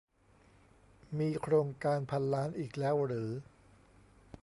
[1.19, 3.29] มีโครงการพันล้านอีกแล้วหรือ?